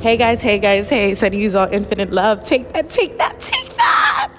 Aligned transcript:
Hey 0.00 0.16
guys, 0.16 0.42
hey 0.42 0.58
guys, 0.58 0.88
hey, 0.88 1.14
said 1.14 1.32
he's 1.32 1.54
all 1.54 1.68
infinite 1.70 2.10
love. 2.10 2.44
Take 2.44 2.72
that, 2.72 2.90
take 2.90 3.16
that, 3.18 3.38
take 3.38 3.76
that. 3.76 4.32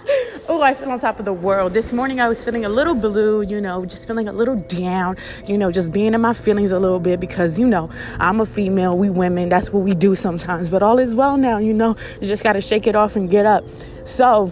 Oh, 0.50 0.62
I 0.62 0.74
feel 0.74 0.92
on 0.92 1.00
top 1.00 1.20
of 1.20 1.24
the 1.24 1.32
world. 1.32 1.74
This 1.74 1.94
morning 1.94 2.20
I 2.20 2.28
was 2.28 2.44
feeling 2.44 2.66
a 2.66 2.70
little 2.70 2.94
blue, 2.94 3.44
you 3.44 3.62
know, 3.62 3.86
just 3.86 4.06
feeling 4.06 4.28
a 4.28 4.34
little 4.34 4.58
down, 4.58 5.16
you 5.46 5.58
know, 5.58 5.72
just 5.72 5.94
being 5.94 6.14
in 6.14 6.20
my 6.20 6.34
feelings 6.34 6.74
a 6.74 6.80
little 6.80 7.00
bit 7.00 7.22
because, 7.22 7.58
you 7.58 7.68
know, 7.68 7.90
I'm 8.20 8.42
a 8.42 8.46
female, 8.46 8.98
we 8.98 9.10
women, 9.10 9.48
that's 9.48 9.72
what 9.72 9.84
we 9.84 9.96
do 9.96 10.14
sometimes. 10.14 10.70
But 10.70 10.84
all 10.84 11.00
is 11.00 11.16
well 11.16 11.38
now, 11.38 11.58
you 11.58 11.74
know, 11.74 11.96
you 12.20 12.28
just 12.28 12.44
got 12.44 12.54
to 12.54 12.62
shake 12.62 12.86
it 12.86 12.98
off 12.98 13.16
and 13.16 13.30
get 13.30 13.46
up. 13.46 13.64
So 14.06 14.52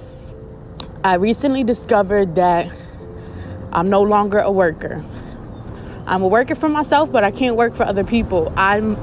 I 1.03 1.15
recently 1.15 1.65
discovered 1.65 2.35
that 2.35 2.71
I'm 3.73 3.89
no 3.89 4.03
longer 4.03 4.39
a 4.39 4.51
worker. 4.51 5.03
I'm 6.09 6.23
a 6.23 6.27
worker 6.27 6.55
for 6.55 6.67
myself, 6.67 7.11
but 7.11 7.23
I 7.23 7.29
can't 7.29 7.55
work 7.55 7.75
for 7.75 7.83
other 7.83 8.03
people. 8.03 8.51
I'm 8.57 8.95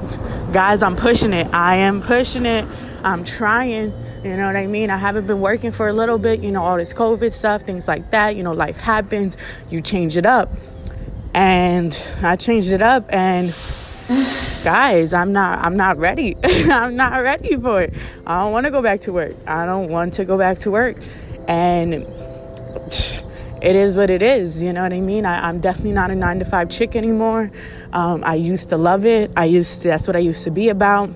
guys, 0.51 0.83
I'm 0.83 0.97
pushing 0.97 1.31
it. 1.31 1.47
I 1.53 1.77
am 1.77 2.01
pushing 2.01 2.45
it. 2.45 2.65
I'm 3.01 3.23
trying. 3.23 3.93
You 4.25 4.35
know 4.35 4.45
what 4.45 4.57
I 4.57 4.67
mean? 4.67 4.89
I 4.89 4.97
haven't 4.97 5.25
been 5.25 5.39
working 5.39 5.71
for 5.71 5.87
a 5.87 5.93
little 5.93 6.17
bit, 6.17 6.41
you 6.41 6.51
know, 6.51 6.61
all 6.61 6.75
this 6.75 6.93
COVID 6.93 7.33
stuff, 7.33 7.61
things 7.61 7.87
like 7.87 8.11
that. 8.11 8.35
You 8.35 8.43
know, 8.43 8.51
life 8.51 8.75
happens, 8.75 9.37
you 9.69 9.81
change 9.81 10.17
it 10.17 10.25
up. 10.25 10.51
And 11.33 11.97
I 12.21 12.35
changed 12.35 12.71
it 12.71 12.81
up 12.81 13.05
and 13.07 13.55
guys, 14.65 15.13
I'm 15.13 15.31
not 15.31 15.59
I'm 15.63 15.77
not 15.77 15.97
ready. 15.97 16.35
I'm 16.43 16.97
not 16.97 17.23
ready 17.23 17.55
for 17.55 17.83
it. 17.83 17.93
I 18.25 18.43
don't 18.43 18.51
want 18.51 18.65
to 18.65 18.71
go 18.71 18.81
back 18.81 18.99
to 19.01 19.13
work. 19.13 19.35
I 19.47 19.65
don't 19.65 19.87
want 19.87 20.15
to 20.15 20.25
go 20.25 20.37
back 20.37 20.57
to 20.59 20.71
work. 20.71 20.97
And 21.47 22.05
it 23.61 23.75
is 23.75 23.95
what 23.95 24.09
it 24.09 24.21
is. 24.21 24.61
You 24.61 24.73
know 24.73 24.83
what 24.83 24.93
I 24.93 25.01
mean? 25.01 25.25
I, 25.25 25.49
am 25.49 25.59
definitely 25.59 25.93
not 25.93 26.11
a 26.11 26.15
nine 26.15 26.39
to 26.39 26.45
five 26.45 26.69
chick 26.69 26.95
anymore. 26.95 27.51
Um, 27.93 28.23
I 28.23 28.35
used 28.35 28.69
to 28.69 28.77
love 28.77 29.05
it. 29.05 29.31
I 29.35 29.45
used 29.45 29.81
to, 29.81 29.87
that's 29.87 30.07
what 30.07 30.15
I 30.15 30.19
used 30.19 30.43
to 30.43 30.51
be 30.51 30.69
about, 30.69 31.09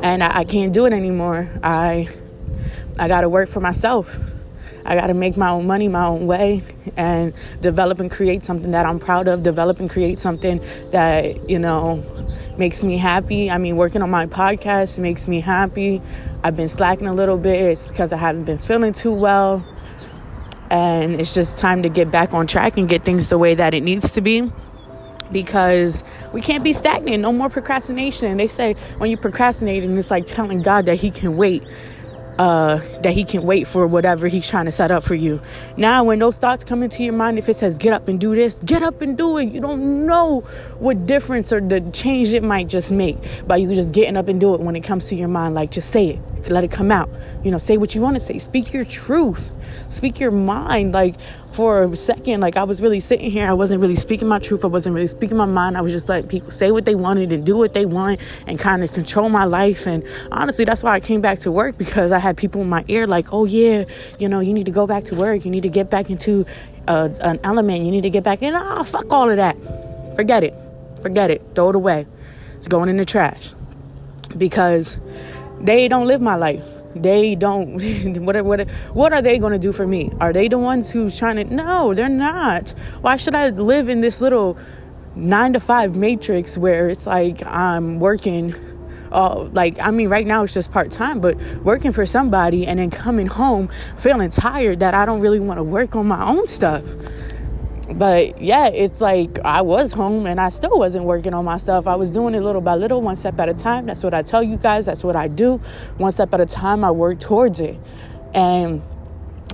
and 0.00 0.22
I, 0.22 0.38
I 0.38 0.44
can't 0.44 0.72
do 0.72 0.86
it 0.86 0.92
anymore. 0.92 1.50
I 1.62 2.08
I 2.98 3.08
got 3.08 3.22
to 3.22 3.28
work 3.28 3.48
for 3.48 3.60
myself. 3.60 4.14
I 4.84 4.96
got 4.96 5.06
to 5.06 5.14
make 5.14 5.36
my 5.36 5.50
own 5.50 5.66
money 5.66 5.88
my 5.88 6.06
own 6.06 6.26
way 6.26 6.62
and 6.96 7.32
develop 7.60 8.00
and 8.00 8.10
create 8.10 8.44
something 8.44 8.72
that 8.72 8.84
I'm 8.84 8.98
proud 8.98 9.28
of. 9.28 9.42
Develop 9.42 9.80
and 9.80 9.88
create 9.88 10.18
something 10.18 10.60
that 10.90 11.48
you 11.48 11.58
know 11.58 12.04
makes 12.58 12.82
me 12.82 12.98
happy. 12.98 13.50
I 13.50 13.58
mean, 13.58 13.76
working 13.76 14.02
on 14.02 14.10
my 14.10 14.26
podcast 14.26 14.98
makes 14.98 15.26
me 15.28 15.40
happy. 15.40 16.02
I've 16.44 16.56
been 16.56 16.68
slacking 16.68 17.06
a 17.06 17.14
little 17.14 17.38
bit. 17.38 17.60
It's 17.60 17.86
because 17.86 18.12
I 18.12 18.16
haven't 18.16 18.44
been 18.44 18.58
feeling 18.58 18.92
too 18.92 19.12
well 19.12 19.64
and 20.72 21.20
it's 21.20 21.34
just 21.34 21.58
time 21.58 21.82
to 21.82 21.90
get 21.90 22.10
back 22.10 22.32
on 22.32 22.46
track 22.46 22.78
and 22.78 22.88
get 22.88 23.04
things 23.04 23.28
the 23.28 23.36
way 23.36 23.54
that 23.54 23.74
it 23.74 23.82
needs 23.82 24.10
to 24.10 24.22
be 24.22 24.50
because 25.30 26.02
we 26.32 26.40
can't 26.40 26.64
be 26.64 26.72
stagnant 26.72 27.22
no 27.22 27.32
more 27.32 27.50
procrastination 27.50 28.36
they 28.38 28.48
say 28.48 28.74
when 28.96 29.10
you 29.10 29.16
procrastinate 29.16 29.84
and 29.84 29.98
it's 29.98 30.10
like 30.10 30.26
telling 30.26 30.62
god 30.62 30.86
that 30.86 30.96
he 30.96 31.10
can 31.10 31.36
wait 31.36 31.62
uh, 32.38 32.80
that 33.02 33.12
he 33.12 33.24
can 33.24 33.42
wait 33.42 33.68
for 33.68 33.86
whatever 33.86 34.26
he's 34.26 34.48
trying 34.48 34.64
to 34.64 34.72
set 34.72 34.90
up 34.90 35.04
for 35.04 35.14
you. 35.14 35.40
Now, 35.76 36.02
when 36.04 36.18
those 36.18 36.36
thoughts 36.36 36.64
come 36.64 36.82
into 36.82 37.02
your 37.04 37.12
mind, 37.12 37.38
if 37.38 37.46
it 37.48 37.56
says 37.58 37.76
get 37.76 37.92
up 37.92 38.08
and 38.08 38.18
do 38.18 38.34
this, 38.34 38.58
get 38.64 38.82
up 38.82 39.02
and 39.02 39.18
do 39.18 39.36
it. 39.36 39.52
You 39.52 39.60
don't 39.60 40.06
know 40.06 40.40
what 40.78 41.04
difference 41.04 41.52
or 41.52 41.60
the 41.60 41.80
change 41.92 42.32
it 42.32 42.42
might 42.42 42.68
just 42.68 42.90
make 42.90 43.18
by 43.46 43.58
you 43.58 43.72
just 43.74 43.92
getting 43.92 44.16
up 44.16 44.28
and 44.28 44.40
do 44.40 44.54
it 44.54 44.60
when 44.60 44.74
it 44.76 44.80
comes 44.80 45.08
to 45.08 45.14
your 45.14 45.28
mind. 45.28 45.54
Like, 45.54 45.72
just 45.72 45.90
say 45.90 46.08
it, 46.08 46.20
let 46.50 46.64
it 46.64 46.70
come 46.70 46.90
out. 46.90 47.10
You 47.44 47.50
know, 47.50 47.58
say 47.58 47.76
what 47.76 47.94
you 47.94 48.00
want 48.00 48.14
to 48.14 48.20
say, 48.20 48.38
speak 48.38 48.72
your 48.72 48.84
truth, 48.84 49.50
speak 49.88 50.18
your 50.18 50.30
mind. 50.30 50.92
Like, 50.92 51.16
for 51.52 51.82
a 51.82 51.96
second, 51.96 52.40
like 52.40 52.56
I 52.56 52.64
was 52.64 52.80
really 52.80 53.00
sitting 53.00 53.30
here, 53.30 53.46
I 53.46 53.52
wasn't 53.52 53.82
really 53.82 53.96
speaking 53.96 54.26
my 54.26 54.38
truth, 54.38 54.64
I 54.64 54.68
wasn't 54.68 54.94
really 54.94 55.06
speaking 55.06 55.36
my 55.36 55.46
mind. 55.46 55.76
I 55.76 55.82
was 55.82 55.92
just 55.92 56.08
letting 56.08 56.28
people 56.28 56.50
say 56.50 56.70
what 56.70 56.84
they 56.84 56.94
wanted 56.94 57.30
and 57.30 57.44
do 57.44 57.56
what 57.56 57.74
they 57.74 57.84
want 57.84 58.20
and 58.46 58.58
kind 58.58 58.82
of 58.82 58.92
control 58.92 59.28
my 59.28 59.44
life. 59.44 59.86
And 59.86 60.02
honestly, 60.30 60.64
that's 60.64 60.82
why 60.82 60.94
I 60.94 61.00
came 61.00 61.20
back 61.20 61.40
to 61.40 61.52
work 61.52 61.76
because 61.76 62.10
I 62.10 62.18
had 62.18 62.36
people 62.36 62.62
in 62.62 62.68
my 62.68 62.84
ear 62.88 63.06
like, 63.06 63.32
oh 63.32 63.44
yeah, 63.44 63.84
you 64.18 64.28
know, 64.28 64.40
you 64.40 64.54
need 64.54 64.66
to 64.66 64.72
go 64.72 64.86
back 64.86 65.04
to 65.04 65.14
work, 65.14 65.44
you 65.44 65.50
need 65.50 65.62
to 65.62 65.68
get 65.68 65.90
back 65.90 66.10
into 66.10 66.46
uh, 66.88 67.10
an 67.20 67.38
element, 67.44 67.84
you 67.84 67.90
need 67.90 68.02
to 68.02 68.10
get 68.10 68.24
back 68.24 68.42
in. 68.42 68.54
Ah, 68.54 68.78
oh, 68.78 68.84
fuck 68.84 69.12
all 69.12 69.30
of 69.30 69.36
that. 69.36 69.56
Forget 70.16 70.42
it. 70.44 70.54
Forget 71.02 71.30
it. 71.30 71.42
Throw 71.54 71.70
it 71.70 71.76
away. 71.76 72.06
It's 72.56 72.68
going 72.68 72.88
in 72.88 72.96
the 72.96 73.04
trash 73.04 73.54
because 74.38 74.96
they 75.62 75.88
don't 75.88 76.06
live 76.06 76.20
my 76.20 76.34
life. 76.34 76.64
They 76.94 77.34
don't 77.34 77.80
what 78.26 78.44
what 78.44 78.68
what 78.92 79.12
are 79.12 79.22
they 79.22 79.38
going 79.38 79.52
to 79.52 79.58
do 79.58 79.72
for 79.72 79.86
me? 79.86 80.10
Are 80.20 80.32
they 80.32 80.48
the 80.48 80.58
ones 80.58 80.90
who's 80.90 81.18
trying 81.18 81.36
to 81.36 81.44
no 81.44 81.94
they're 81.94 82.08
not. 82.08 82.70
Why 83.00 83.16
should 83.16 83.34
i 83.34 83.48
live 83.48 83.88
in 83.88 84.00
this 84.00 84.20
little 84.20 84.58
9 85.14 85.52
to 85.52 85.60
5 85.60 85.94
matrix 85.96 86.56
where 86.56 86.88
it's 86.88 87.06
like 87.06 87.44
i'm 87.44 88.00
working 88.00 88.54
uh, 89.12 89.42
like 89.52 89.78
i 89.80 89.90
mean 89.90 90.08
right 90.08 90.26
now 90.26 90.42
it's 90.42 90.54
just 90.54 90.72
part-time 90.72 91.20
but 91.20 91.36
working 91.62 91.92
for 91.92 92.06
somebody 92.06 92.66
and 92.66 92.78
then 92.78 92.90
coming 92.90 93.26
home 93.26 93.68
feeling 93.98 94.30
tired 94.30 94.80
that 94.80 94.94
i 94.94 95.04
don't 95.04 95.20
really 95.20 95.40
want 95.40 95.58
to 95.58 95.62
work 95.62 95.94
on 95.94 96.06
my 96.06 96.24
own 96.24 96.46
stuff 96.46 96.82
but 97.98 98.40
yeah, 98.40 98.68
it's 98.68 99.00
like 99.00 99.38
I 99.44 99.62
was 99.62 99.92
home 99.92 100.26
and 100.26 100.40
I 100.40 100.50
still 100.50 100.78
wasn't 100.78 101.04
working 101.04 101.34
on 101.34 101.44
myself. 101.44 101.86
I 101.86 101.94
was 101.96 102.10
doing 102.10 102.34
it 102.34 102.40
little 102.40 102.60
by 102.60 102.74
little, 102.74 103.02
one 103.02 103.16
step 103.16 103.38
at 103.38 103.48
a 103.48 103.54
time. 103.54 103.86
That's 103.86 104.02
what 104.02 104.14
I 104.14 104.22
tell 104.22 104.42
you 104.42 104.56
guys. 104.56 104.86
That's 104.86 105.04
what 105.04 105.16
I 105.16 105.28
do. 105.28 105.60
One 105.98 106.12
step 106.12 106.32
at 106.34 106.40
a 106.40 106.46
time, 106.46 106.84
I 106.84 106.90
work 106.90 107.20
towards 107.20 107.60
it. 107.60 107.78
And 108.34 108.82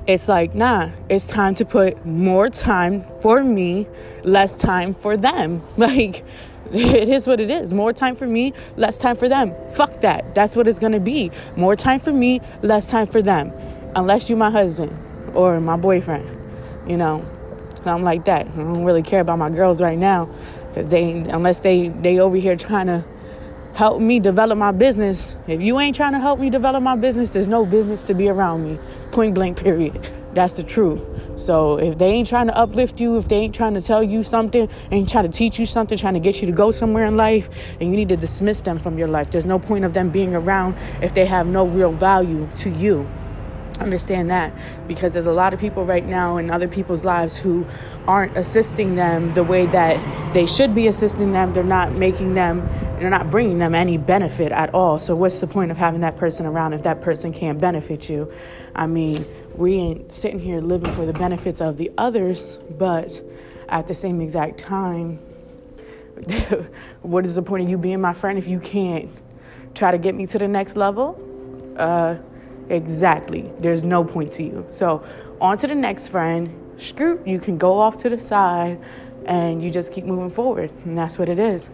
it's 0.06 0.28
like, 0.28 0.54
nah, 0.54 0.91
it's 1.09 1.27
time 1.27 1.54
to 1.56 1.65
put 1.65 2.04
more 2.04 2.48
time 2.48 3.04
for 3.21 3.43
me, 3.43 3.87
less 4.25 4.56
time 4.56 4.94
for 4.94 5.16
them. 5.16 5.62
Like, 5.77 6.25
it 6.71 7.09
is 7.09 7.27
what 7.27 7.41
it 7.41 7.50
is. 7.50 7.72
More 7.72 7.94
time 7.94 8.15
for 8.15 8.27
me, 8.27 8.53
less 8.77 8.98
time 8.98 9.16
for 9.16 9.27
them. 9.27 9.54
Fuck 9.72 10.03
that. 10.03 10.34
That's 10.34 10.54
what 10.54 10.69
it's 10.69 10.78
gonna 10.78 11.00
be. 11.00 11.31
More 11.56 11.75
time 11.77 11.98
for 11.98 12.12
me, 12.12 12.43
less 12.62 12.91
time 12.91 13.06
for 13.06 13.22
them. 13.22 13.53
Unless 13.97 14.28
you 14.28 14.37
my 14.37 14.50
husband 14.50 14.94
or 15.34 15.60
my 15.60 15.77
boyfriend, 15.77 16.28
you 16.87 16.98
know 16.98 17.25
something 17.83 18.05
like 18.05 18.25
that. 18.27 18.47
I 18.47 18.56
don't 18.56 18.84
really 18.84 19.03
care 19.03 19.21
about 19.21 19.39
my 19.39 19.50
girls 19.50 19.81
right 19.81 19.99
now 19.99 20.28
because 20.69 20.91
they, 20.91 21.12
unless 21.12 21.61
they, 21.61 21.89
they 21.89 22.19
over 22.19 22.37
here 22.37 22.56
trying 22.56 22.87
to 22.87 23.05
help 23.75 24.00
me 24.00 24.19
develop 24.19 24.59
my 24.59 24.72
business. 24.72 25.37
If 25.47 25.61
you 25.61 25.78
ain't 25.78 25.94
trying 25.94 26.12
to 26.12 26.19
help 26.19 26.41
me 26.41 26.50
develop 26.50 26.83
my 26.83 26.97
business, 26.97 27.31
there's 27.31 27.47
no 27.47 27.65
business 27.65 28.03
to 28.03 28.15
be 28.15 28.28
around 28.28 28.65
me. 28.65 28.78
Point 29.12 29.34
blank, 29.34 29.59
period. 29.59 30.11
That's 30.34 30.53
the 30.55 30.62
truth. 30.62 31.00
So 31.37 31.77
if 31.77 31.97
they 31.99 32.09
ain't 32.09 32.28
trying 32.28 32.49
to 32.49 32.56
uplift 32.56 33.00
you, 33.00 33.16
if 33.19 33.28
they 33.28 33.37
ain't 33.37 33.55
trying 33.55 33.75
to 33.75 33.83
tell 33.83 34.03
you 34.03 34.22
something, 34.22 34.69
ain't 34.91 35.09
trying 35.09 35.31
to 35.31 35.37
teach 35.37 35.59
you 35.59 35.66
something, 35.66 35.97
trying 35.97 36.15
to 36.15 36.21
get 36.21 36.41
you 36.41 36.47
to 36.47 36.53
go 36.53 36.71
somewhere 36.71 37.05
in 37.05 37.16
life, 37.16 37.49
and 37.81 37.91
you 37.91 37.97
need 37.97 38.09
to 38.09 38.16
dismiss 38.16 38.60
them 38.60 38.78
from 38.78 38.99
your 38.99 39.09
life. 39.09 39.31
There's 39.31 39.45
no 39.45 39.59
point 39.59 39.84
of 39.84 39.95
them 39.95 40.10
being 40.10 40.34
around 40.34 40.77
if 41.00 41.15
they 41.15 41.25
have 41.27 41.47
no 41.47 41.66
real 41.66 41.93
value 41.93 42.49
to 42.56 42.71
you 42.71 43.09
understand 43.81 44.31
that 44.31 44.53
because 44.87 45.12
there's 45.12 45.27
a 45.27 45.33
lot 45.33 45.55
of 45.55 45.61
people 45.61 45.84
right 45.84 46.05
now 46.05 46.37
in 46.37 46.50
other 46.50 46.69
people's 46.69 47.05
lives 47.05 47.37
who 47.37 47.66
aren't 48.06 48.37
assisting 48.37 48.94
them 48.94 49.34
the 49.34 49.44
way 49.44 49.66
that 49.66 50.34
they 50.34 50.47
should 50.47 50.75
be 50.75 50.87
assisting 50.87 51.33
them. 51.33 51.53
They're 51.53 51.62
not 51.62 51.93
making 51.93 52.34
them 52.34 52.69
they're 52.99 53.11
not 53.11 53.31
bringing 53.31 53.59
them 53.59 53.77
any 53.77 53.97
benefit 53.97 54.50
at 54.50 54.75
all. 54.75 54.99
So 54.99 55.15
what's 55.15 55.39
the 55.39 55.47
point 55.47 55.71
of 55.71 55.77
having 55.77 56.00
that 56.00 56.16
person 56.16 56.47
around 56.47 56.72
if 56.72 56.83
that 56.83 57.00
person 57.00 57.33
can't 57.33 57.61
benefit 57.61 58.09
you? 58.09 58.31
I 58.75 58.87
mean 58.87 59.25
we 59.55 59.75
ain't 59.75 60.12
sitting 60.12 60.39
here 60.39 60.60
living 60.60 60.93
for 60.93 61.05
the 61.05 61.12
benefits 61.12 61.60
of 61.60 61.77
the 61.77 61.91
others 61.99 62.59
but 62.78 63.21
at 63.69 63.87
the 63.87 63.95
same 63.95 64.21
exact 64.21 64.59
time 64.59 65.19
what 67.03 67.25
is 67.25 67.34
the 67.34 67.43
point 67.43 67.65
of 67.65 67.71
you 67.71 67.77
being 67.77 68.00
my 68.00 68.15
friend 68.15 68.39
if 68.39 68.47
you 68.47 68.60
can't 68.60 69.10
try 69.75 69.91
to 69.91 69.99
get 69.99 70.15
me 70.15 70.27
to 70.27 70.39
the 70.39 70.49
next 70.49 70.77
level? 70.77 71.21
Uh 71.77 72.16
Exactly. 72.71 73.51
There's 73.59 73.83
no 73.83 74.05
point 74.05 74.33
to 74.33 74.43
you. 74.43 74.65
So, 74.69 75.05
on 75.41 75.59
to 75.59 75.67
the 75.67 75.75
next 75.75 76.09
friend. 76.09 76.65
Screw, 76.79 77.21
you 77.27 77.41
can 77.41 77.59
go 77.59 77.79
off 77.81 78.01
to 78.03 78.09
the 78.09 78.19
side 78.19 78.79
and 79.27 79.62
you 79.62 79.71
just 79.71 79.93
keep 79.93 80.05
moving 80.05 80.31
forward. 80.31 80.71
And 80.84 80.97
that's 80.97 81.19
what 81.19 81.28
it 81.28 81.39
is. 81.39 81.65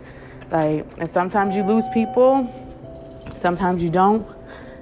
Like, 0.51 0.86
and 0.98 1.10
sometimes 1.10 1.57
you 1.57 1.63
lose 1.63 1.84
people, 1.92 2.48
sometimes 3.36 3.83
you 3.83 3.91
don't. 3.91 4.27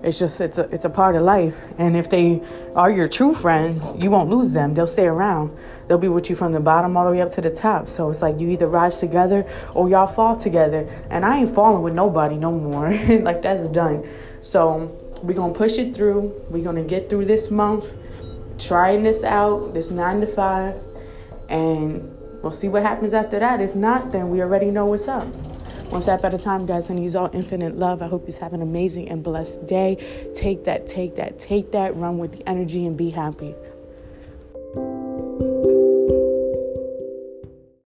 It's 0.03 0.19
just 0.19 0.41
it's 0.41 0.59
a 0.59 0.63
it's 0.75 0.85
a 0.85 0.91
part 0.91 1.15
of 1.15 1.23
life. 1.23 1.55
And 1.79 1.97
if 1.97 2.11
they 2.11 2.43
are 2.75 2.91
your 2.91 3.07
true 3.07 3.35
friends, 3.35 3.81
you 4.03 4.11
won't 4.11 4.29
lose 4.29 4.51
them. 4.51 4.75
They'll 4.75 4.89
stay 4.89 5.07
around. 5.07 5.57
They'll 5.87 5.99
be 5.99 6.09
with 6.09 6.29
you 6.29 6.35
from 6.35 6.53
the 6.53 6.59
bottom 6.59 6.97
all 6.97 7.05
the 7.05 7.13
way 7.13 7.21
up 7.21 7.31
to 7.35 7.41
the 7.41 7.51
top. 7.51 7.89
So 7.89 8.11
it's 8.11 8.21
like 8.21 8.41
you 8.41 8.49
either 8.51 8.67
rise 8.67 8.99
together 8.99 9.49
or 9.75 9.89
y'all 9.89 10.09
fall 10.09 10.37
together. 10.37 10.89
And 11.09 11.25
I 11.25 11.39
ain't 11.39 11.55
falling 11.55 11.83
with 11.83 11.95
nobody 11.95 12.37
no 12.37 12.51
more. 12.51 12.91
like 13.21 13.43
that's 13.43 13.69
done. 13.69 14.05
So 14.41 15.02
we're 15.23 15.35
gonna 15.35 15.53
push 15.53 15.79
it 15.79 15.95
through. 15.95 16.35
We're 16.51 16.65
gonna 16.65 16.85
get 16.85 17.09
through 17.09 17.27
this 17.27 17.51
month, 17.51 17.87
trying 18.59 19.03
this 19.03 19.23
out, 19.23 19.75
this 19.75 19.91
nine 19.91 20.21
to 20.21 20.27
five, 20.27 20.77
and 21.49 22.17
we'll 22.43 22.53
see 22.53 22.69
what 22.69 22.83
happens 22.83 23.15
after 23.15 23.39
that. 23.39 23.61
If 23.61 23.75
not, 23.75 24.13
then 24.13 24.31
we 24.31 24.41
already 24.43 24.71
know 24.71 24.87
what's 24.87 25.09
up. 25.09 25.27
One 25.93 26.01
step 26.01 26.25
at 26.25 26.33
a 26.33 26.39
time, 26.39 26.65
guys, 26.65 26.89
and 26.89 26.99
he's 26.99 27.15
all 27.15 27.29
infinite 27.35 27.77
love. 27.77 28.01
I 28.01 28.09
hope 28.09 28.27
you 28.27 28.35
have 28.41 28.55
an 28.55 28.63
amazing 28.63 29.11
and 29.11 29.23
blessed 29.23 29.67
day. 29.67 30.31
Take 30.35 30.65
that, 30.65 30.87
take 30.87 31.17
that, 31.17 31.39
take 31.39 31.73
that, 31.73 31.95
run 31.97 32.17
with 32.17 32.33
the 32.33 32.49
energy 32.49 32.87
and 32.87 32.97
be 32.97 33.11
happy. 33.11 33.55